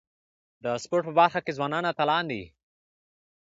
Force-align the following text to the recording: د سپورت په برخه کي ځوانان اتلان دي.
د 0.63 0.65
سپورت 0.83 1.03
په 1.07 1.13
برخه 1.19 1.39
کي 1.45 1.51
ځوانان 1.57 1.83
اتلان 1.91 2.23
دي. 2.31 2.43